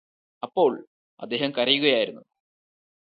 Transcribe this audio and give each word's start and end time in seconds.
അപ്പോൾ 0.43 0.71
അദ്ദേഹം 1.19 1.51
കരയുകയായിരുന്നു 1.51 2.23